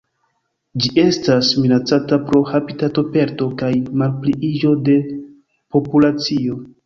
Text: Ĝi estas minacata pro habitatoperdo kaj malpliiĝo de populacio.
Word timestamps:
Ĝi 0.83 0.89
estas 1.01 1.49
minacata 1.65 2.19
pro 2.29 2.39
habitatoperdo 2.53 3.49
kaj 3.61 3.71
malpliiĝo 4.03 4.75
de 4.89 4.95
populacio. 5.77 6.59